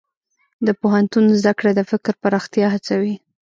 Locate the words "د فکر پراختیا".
1.75-2.67